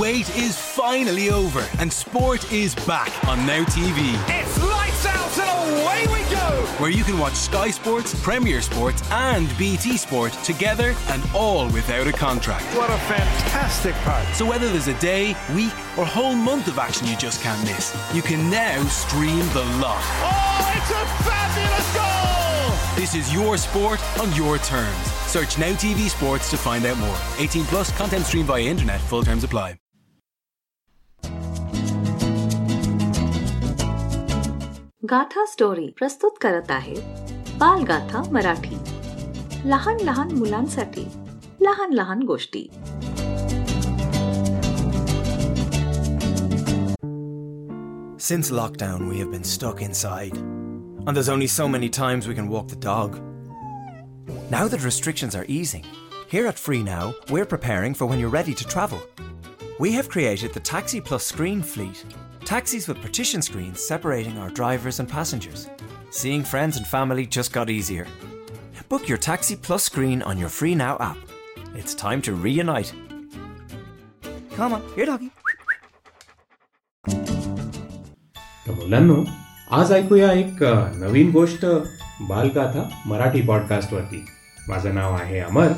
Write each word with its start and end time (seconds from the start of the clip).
wait 0.00 0.34
is 0.34 0.58
finally 0.58 1.28
over 1.28 1.62
and 1.78 1.92
sport 1.92 2.50
is 2.50 2.74
back 2.86 3.12
on 3.28 3.36
Now 3.46 3.62
TV. 3.64 4.14
It's 4.40 4.58
lights 4.62 5.04
out 5.04 5.38
and 5.38 5.82
away 5.82 6.06
we 6.06 6.30
go! 6.30 6.64
Where 6.78 6.88
you 6.88 7.04
can 7.04 7.18
watch 7.18 7.34
Sky 7.34 7.70
Sports, 7.70 8.18
Premier 8.22 8.62
Sports, 8.62 9.02
and 9.10 9.46
BT 9.58 9.98
Sport 9.98 10.32
together 10.42 10.94
and 11.08 11.22
all 11.34 11.68
without 11.68 12.06
a 12.06 12.12
contract. 12.12 12.64
What 12.74 12.88
a 12.88 12.96
fantastic 13.00 13.94
part. 13.96 14.26
So 14.34 14.46
whether 14.46 14.70
there's 14.70 14.88
a 14.88 14.98
day, 15.00 15.36
week, 15.54 15.74
or 15.98 16.06
whole 16.06 16.34
month 16.34 16.68
of 16.68 16.78
action 16.78 17.06
you 17.06 17.16
just 17.16 17.42
can't 17.42 17.62
miss, 17.64 17.94
you 18.14 18.22
can 18.22 18.48
now 18.48 18.82
stream 18.84 19.46
the 19.52 19.64
lot. 19.82 20.00
Oh, 20.22 20.74
it's 20.76 20.90
a 20.90 21.04
fabulous 21.28 21.94
goal! 21.94 22.96
This 22.96 23.14
is 23.14 23.34
your 23.34 23.58
sport 23.58 24.00
on 24.18 24.34
your 24.34 24.56
terms. 24.58 25.06
Search 25.26 25.58
Now 25.58 25.72
TV 25.72 26.08
Sports 26.08 26.48
to 26.50 26.56
find 26.56 26.86
out 26.86 26.96
more. 26.96 27.18
18 27.38 27.64
plus 27.66 27.94
content 27.98 28.24
streamed 28.24 28.46
via 28.46 28.62
internet. 28.62 28.98
Full 29.02 29.22
terms 29.22 29.44
apply. 29.44 29.79
Gatha 35.09 35.45
story 35.45 35.87
प्रस्तुत 35.97 36.37
करत 36.41 36.71
आहे 36.71 36.95
बालगाथा 37.59 38.21
मराठी 38.31 38.77
लहान 39.69 39.99
लहान 39.99 40.31
मुलांसाठी 40.37 41.05
लहान 41.61 41.93
लहान 41.93 42.21
गोष्टी 42.31 42.67
Since 48.25 48.49
lockdown, 48.49 49.07
we 49.07 49.19
have 49.19 49.29
been 49.31 49.43
stuck 49.43 49.81
inside, 49.83 50.35
and 50.35 51.15
there's 51.15 51.29
only 51.29 51.45
so 51.45 51.67
many 51.67 51.89
times 51.89 52.27
we 52.27 52.33
can 52.33 52.47
walk 52.49 52.67
the 52.67 52.75
dog. 52.75 53.19
Now 54.49 54.67
that 54.67 54.83
restrictions 54.83 55.35
are 55.35 55.45
easing, 55.47 55.85
here 56.27 56.47
at 56.47 56.57
Free 56.57 56.81
Now, 56.81 57.13
we're 57.29 57.45
preparing 57.45 57.93
for 57.93 58.07
when 58.07 58.19
you're 58.19 58.29
ready 58.29 58.55
to 58.55 58.67
travel. 58.67 58.99
We 59.79 59.91
have 59.91 60.09
created 60.09 60.53
the 60.53 60.59
Taxi 60.59 60.99
Plus 60.99 61.23
Screen 61.23 61.61
Fleet 61.61 62.03
taxis 62.49 62.87
with 62.87 63.01
partition 63.01 63.41
screens 63.41 63.79
separating 63.81 64.37
our 64.37 64.49
drivers 64.49 64.99
and 64.99 65.09
passengers. 65.09 65.67
Seeing 66.11 66.43
friends 66.43 66.77
and 66.77 66.85
family 66.87 67.25
just 67.25 67.51
got 67.53 67.69
easier. 67.69 68.07
Book 68.89 69.09
your 69.09 69.17
Taxi 69.17 69.55
Plus 69.55 69.83
screen 69.83 70.21
on 70.21 70.37
your 70.37 70.49
Free 70.49 70.75
Now 70.75 70.97
app. 70.99 71.17
It's 71.75 71.95
time 71.95 72.21
to 72.23 72.33
reunite. 72.33 72.93
Come 74.55 74.73
on, 74.73 74.81
here, 74.95 75.05
doggy. 75.05 75.29
तर 78.67 78.71
मुलांनो 78.73 79.15
आज 79.79 79.91
ऐकूया 79.91 80.31
एक 80.33 80.63
अ, 80.63 80.73
नवीन 81.01 81.31
गोष्ट 81.31 81.65
बालगाथा 82.29 82.83
मराठी 83.07 83.41
पॉडकास्टवरती 83.47 84.23
माझं 84.69 84.93
नाव 84.95 85.13
आहे 85.15 85.39
अमर 85.39 85.71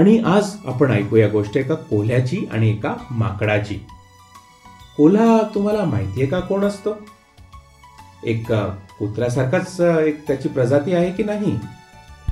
आणि 0.00 0.18
आज 0.34 0.54
आपण 0.68 0.90
ऐकूया 0.92 1.28
गोष्ट 1.28 1.56
एका 1.56 1.74
कोल्ह्याची 1.90 2.44
आणि 2.52 2.70
एका 2.70 2.94
माकडाची 3.10 3.78
कोल्हा 5.01 5.41
तुम्हाला 5.55 5.85
माहितीये 5.85 6.27
का 6.27 6.39
कोण 6.39 6.63
असतो? 6.63 6.97
एक 8.23 8.51
कुत्र्यासारखाच 8.99 9.81
एक 9.81 10.27
त्याची 10.27 10.49
प्रजाती 10.49 10.93
आहे 10.93 11.11
की 11.11 11.23
नाही? 11.23 11.59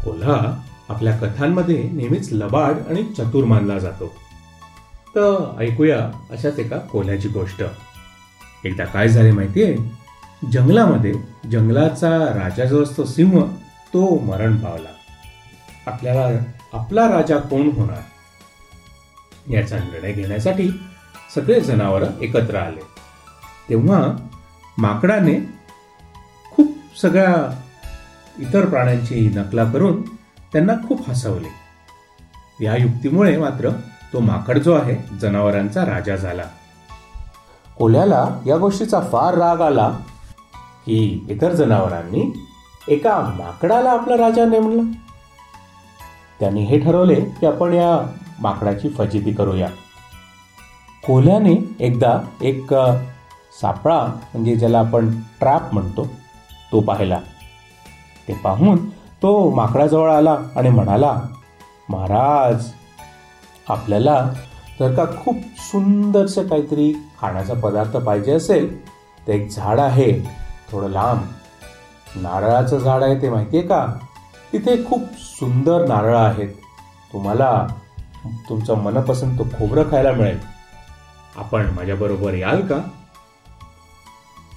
कोल्हा 0.06 0.64
आपल्या 0.90 1.18
कथांमध्ये 1.18 1.90
नेहमीच 1.94 2.34
लबाड 2.34 2.74
आणि 2.90 3.04
चतुर 3.04 3.46
मानला 3.46 3.80
जातो. 3.80 4.16
तर 5.16 5.56
ऐकूया 5.60 6.12
अशाच 6.30 6.60
एका 6.60 6.78
कोल्ह्याची 6.78 7.28
गोष्ट. 7.28 7.64
एकदा 8.66 8.86
काय 8.86 9.10
झाले 9.10 9.32
माहितीये? 9.32 9.78
जंगलामध्ये 10.52 11.14
जंगलाचा 11.52 12.18
राजा 12.44 12.66
जो 12.66 12.84
असतो 12.84 13.06
सिंह 13.06 13.44
तो 13.94 14.20
मरण 14.20 14.58
पावला. 14.58 14.90
आपल्याला 15.92 16.40
आपला 16.74 17.10
राजा 17.10 17.38
कोण 17.38 17.72
होणार? 17.72 18.02
याचा 19.50 19.78
निर्णय 19.78 20.14
घेण्यासाठी 20.14 20.70
सगळे 21.36 21.62
जनावर 21.62 22.04
एकत्र 22.22 22.56
आले. 22.56 22.82
तेव्हा 23.70 24.28
माकडाने 24.78 25.40
खूप 26.52 26.78
सगळ्या 27.02 27.62
इतर 28.40 28.66
प्राण्यांची 28.66 29.30
नकला 29.36 29.72
करून 29.72 30.02
त्यांना 30.54 30.74
खूप 30.88 31.10
हसवले. 31.10 31.48
या 32.66 32.76
युक्तीमुळे 32.76 33.38
मात्र 33.38 33.70
तो 34.14 34.20
माकड 34.20 34.58
जो 34.58 34.74
आहे 34.74 35.18
जनावरांचा 35.22 35.86
राजा 35.86 36.16
झाला. 36.16 36.44
कोल्याला 37.78 38.40
या 38.48 38.58
गोष्टीचा 38.58 39.00
फार 39.00 39.34
राग 39.34 39.62
आला 39.62 39.90
की 40.86 41.26
इतर 41.30 41.54
जनावरांनी 41.54 42.48
एका 42.88 43.20
माकडाला 43.20 43.92
आपला 43.92 44.18
राजा 44.18 44.46
नेमला. 44.46 44.92
त्यांनी 46.40 46.64
हे 46.64 46.80
ठरवले 46.80 47.16
की 47.16 47.46
आपण 47.46 47.74
या 47.74 48.16
माकडाची 48.40 48.90
फजिती 48.90 49.34
करूया. 49.34 49.68
कोल्ह्याने 51.10 51.54
एकदा 51.80 52.10
एक 52.42 52.74
सापळा 53.62 53.98
म्हणजे 54.34 54.56
ज्याला 54.56 54.80
आपण 54.80 55.10
ट्रॅप 55.40 55.74
म्हणतो 55.74 56.06
तो 56.72 56.80
पाहिला. 56.80 57.20
ते 58.28 58.34
पाहून 58.34 58.90
तो 59.22 59.32
माकडाजवळ 59.50 60.12
आला 60.12 60.36
आणि 60.56 60.70
म्हणाला 60.70 61.14
महाराज 61.90 62.68
आपल्याला 63.70 64.16
जर 64.80 64.94
का 64.96 65.06
खूप 65.24 65.36
सुंदरसं 65.62 66.48
काहीतरी 66.48 66.92
खाण्याचा 67.22 67.54
पदार्थ 67.54 67.98
पाहिजे 67.98 68.34
असेल 68.34 68.70
तर 69.28 69.34
एक 69.34 69.50
झाड 69.52 69.80
आहे 69.80 70.12
थोडं 70.72 70.90
लांब. 70.90 71.22
नारळाचं 72.16 72.78
झाड 72.78 73.04
आहे 73.04 73.22
ते 73.22 73.30
माहिती 73.30 73.58
आहे 73.58 73.68
का? 73.68 73.86
तिथे 74.54 74.78
खूप 74.86 75.10
सुंदर 75.40 75.88
नारळ 75.88 76.16
आहेत. 76.18 76.54
तुम्हाला 77.14 77.68
तुमचं 78.50 78.84
मनपसंत 78.84 79.38
खोबरं 79.58 79.92
खायला 79.92 80.12
मिळेल. 80.12 80.59
आपण 81.40 81.70
माझ्याबरोबर 81.76 82.34
याल 82.34 82.62
का? 82.62 82.82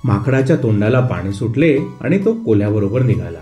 माकडाच्या 0.05 0.57
तोंडाला 0.57 1.01
पाणी 1.01 1.33
सुटले 1.33 1.77
आणि 2.01 2.19
तो 2.19 2.33
कोल्ह्याबरोबर 2.35 3.03
निघाला. 3.03 3.39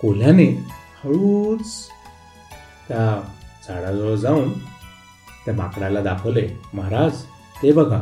कोल्ह्याने 0.00 0.44
हळूच 1.04 1.88
त्या 2.88 3.06
झाडाजवळ 3.68 4.14
जाऊन 4.14 4.52
त्या 5.44 5.54
माकडाला 5.54 6.00
दाखवले 6.00 6.46
महाराज 6.74 7.22
ते 7.62 7.72
बघा 7.72 8.00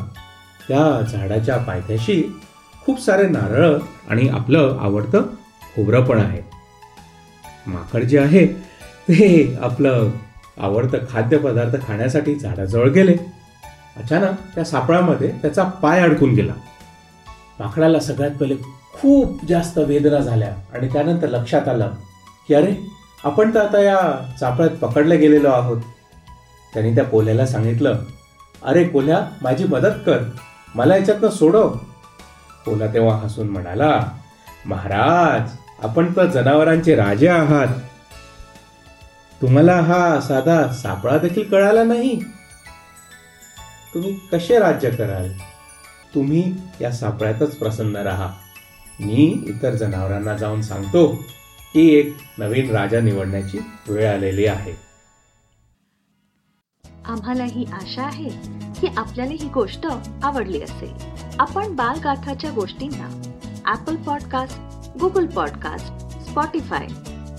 त्या 0.69 1.01
झाडाच्या 1.03 1.57
पायथ्याशी 1.57 2.23
खूप 2.85 3.01
सारे 3.01 3.29
नारळ 3.29 3.79
आणि 4.09 4.29
आपलं 4.29 4.79
आवडतं 4.81 5.23
खोबरं 5.75 6.05
पण 6.05 6.19
आहे. 6.19 6.41
माकड 7.67 8.03
जे 8.03 8.19
आहे 8.19 8.47
ते 9.09 9.57
आपलं 9.63 10.11
आवडतं 10.61 10.99
खाद्यपदार्थ 11.13 11.87
खाण्यासाठी 11.87 12.35
झाडाजवळ 12.35 12.89
गेले. 12.89 13.17
अचानक 13.97 14.39
त्या 14.55 14.65
सापळामध्ये 14.65 15.33
त्याचा 15.43 15.63
पाय 15.63 16.01
अडकून 16.01 16.31
गेला. 16.31 16.53
माकडाला 17.61 18.01
सगळ्यात 18.01 18.31
पहिले 18.31 18.55
खूप 18.93 19.45
जास्त 19.49 19.79
वेदना 19.79 20.19
झाल्या 20.19 20.53
आणि 20.75 20.89
त्यानंतर 20.89 21.29
लक्षात 21.29 21.69
आलं 21.69 21.91
की 22.49 22.55
अरे 22.55 22.75
आपण 23.25 23.55
तर 23.55 23.61
आता 23.61 23.81
या 23.81 23.99
चापळ्यात 24.41 24.77
पकडले 24.77 25.17
गेलेलो 25.17 25.49
आहोत. 25.49 25.81
त्यांनी 26.75 26.95
त्या 26.95 27.05
कोल्ह्याला 27.05 27.47
सांगितलं 27.47 27.99
अरे 28.63 28.85
कोल्ह्या 28.85 29.21
माझी 29.43 29.65
मदत 29.65 29.99
कर. 30.07 30.23
मला 30.75 30.97
याच्यातनं 30.97 31.29
सोडव. 31.29 31.69
कोल्हा 32.65 32.93
तेव्हा 32.95 33.17
हसून 33.17 33.49
म्हणाला 33.49 34.01
महाराज 34.67 35.51
आपण 35.85 36.13
तर 36.17 36.27
जनावरांचे 36.27 36.95
राजे 36.95 37.29
आहात. 37.29 37.67
तुम्हाला 39.43 39.81
हा 39.81 40.21
साधा 40.21 40.73
सापळा 40.73 41.19
देखील 41.19 41.51
कळाला 41.51 41.85
नाही? 41.85 42.21
तुम्ही 43.95 44.15
कसे 44.33 44.59
राज्य 44.59 44.91
कराल? 44.91 45.33
तुम्ही 46.15 46.55
या 46.81 46.93
सापळ्यातच 46.93 47.57
प्रसन्न 47.57 47.97
राहा. 47.97 48.31
मी 49.01 49.43
इतर 49.47 49.75
जनावरांना 49.75 50.37
जाऊन 50.37 50.63
सांगतो 50.63 51.07
की 51.73 51.89
एक 51.95 52.17
नवीन 52.39 52.71
राजा 52.71 53.01
निवडण्याची 53.01 53.59
वेळ 53.89 54.15
आलेली 54.15 54.47
आहे. 54.47 54.73
आम्हाला 57.05 57.45
ही 57.45 57.65
आशा 57.73 58.03
आहे 58.03 58.29
की 58.81 58.87
आपल्याला 58.97 59.33
ही 59.33 59.49
गोष्ट 59.49 59.87
आवडली 60.23 60.63
असेल. 60.63 60.95
आपण 61.41 61.77
बालगाथाच्या 61.77 62.51
गोष्टींना 62.51 63.23
Apple 63.73 63.97
podcast 63.97 64.59
Google 64.99 65.27
podcast 65.27 66.19
Spotify 66.31 66.87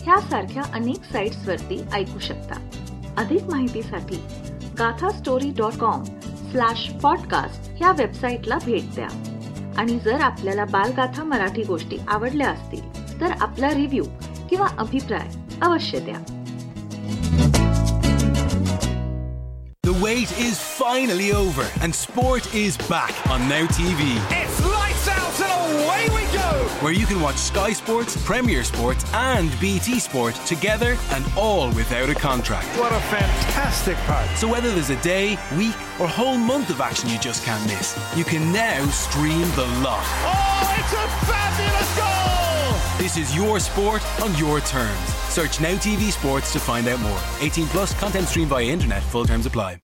ह्यासारख्या 0.08 0.64
अनेक 0.74 1.04
साईट्सवरती 1.12 1.82
ऐकू 1.94 2.20
शकता. 2.20 2.70
अधिक 3.18 3.44
माहितीसाठी 3.44 4.16
Gatha 4.80 5.10
story 5.10 5.52
dot 5.52 5.74
com 5.74 6.04
slash 6.52 6.90
podcast 6.90 7.70
ह्या 7.78 7.92
वेबसाईटला 7.92 8.58
भेट 8.66 8.94
द्या. 8.96 9.08
आणि 9.78 10.00
जर 10.00 10.22
आपल्याला 10.22 10.66
बालगाथा 10.66 11.24
मराठी 11.24 11.64
गोष्टी 11.64 11.98
आवडल्या 12.08 12.50
असतील 12.50 13.22
तर 13.22 13.32
आपला 13.32 13.70
रिव्ह्यू 13.70 14.04
किंवा 14.50 14.68
अभिप्राय 14.78 15.28
अवश्य 15.62 16.00
द्या. 16.00 16.34
The 19.88 19.96
wait 20.06 20.34
is 20.48 20.56
finally 20.80 21.30
over 21.36 21.68
and 21.84 21.92
sport 22.06 22.44
is 22.66 22.82
back 22.90 23.16
on 23.34 23.40
Now 23.52 23.66
TV. 23.78 24.02
It's 24.42 24.67
out 25.42 25.70
and 25.70 25.84
away 25.84 26.10
we 26.10 26.32
go! 26.34 26.68
where 26.82 26.94
you 26.94 27.06
can 27.06 27.20
watch 27.20 27.38
Sky 27.38 27.74
Sports, 27.74 28.16
Premier 28.24 28.64
Sports, 28.64 29.04
and 29.14 29.50
BT 29.60 30.00
Sport 30.00 30.36
together 30.46 30.98
and 31.10 31.26
all 31.36 31.72
without 31.72 32.10
a 32.10 32.14
contract. 32.16 32.68
What 32.78 32.92
a 32.92 33.00
fantastic 33.00 33.98
part. 34.06 34.30
So 34.38 34.48
whether 34.48 34.72
there's 34.72 34.92
a 34.92 35.02
day, 35.02 35.38
week, 35.58 35.76
or 36.00 36.08
whole 36.08 36.38
month 36.38 36.70
of 36.70 36.80
action 36.80 37.10
you 37.10 37.18
just 37.20 37.44
can't 37.44 37.64
miss, 37.66 37.98
you 38.16 38.24
can 38.24 38.52
now 38.52 38.86
stream 38.88 39.50
the 39.56 39.66
lot. 39.84 40.04
Oh, 40.24 40.76
it's 40.78 40.94
a 40.94 41.08
fabulous 41.26 41.98
goal! 41.98 42.18
This 42.98 43.18
is 43.18 43.36
your 43.36 43.60
sport 43.60 44.04
on 44.22 44.36
your 44.36 44.60
terms. 44.62 45.00
Search 45.30 45.60
Now 45.60 45.76
TV 45.76 46.12
Sports 46.12 46.54
to 46.54 46.60
find 46.60 46.88
out 46.88 47.00
more. 47.00 47.20
18 47.42 47.68
plus 47.68 47.94
content 48.00 48.28
streamed 48.28 48.50
via 48.50 48.66
internet. 48.66 49.04
Full 49.04 49.26
terms 49.26 49.46
apply. 49.46 49.76